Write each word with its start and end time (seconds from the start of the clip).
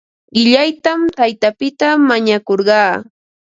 Qillaytam 0.33 1.01
taytapita 1.17 1.87
mañakurqaa. 2.09 2.91